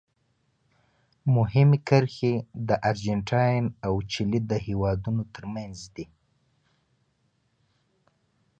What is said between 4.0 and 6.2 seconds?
چیلي د هېوادونو ترمنځ دي.